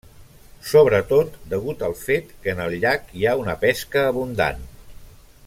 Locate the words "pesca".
3.67-4.07